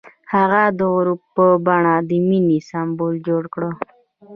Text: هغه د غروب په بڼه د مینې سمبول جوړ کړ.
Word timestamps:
هغه 0.33 0.61
د 0.77 0.79
غروب 0.93 1.21
په 1.35 1.45
بڼه 1.65 1.95
د 2.09 2.11
مینې 2.27 2.59
سمبول 2.69 3.13
جوړ 3.27 3.43
کړ. 3.53 3.63